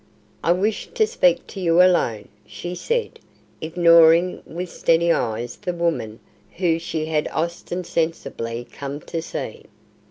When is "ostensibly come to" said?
7.27-9.21